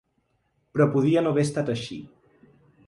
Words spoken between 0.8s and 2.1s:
podia no haver estat així.